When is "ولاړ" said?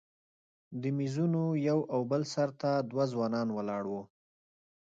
3.57-3.83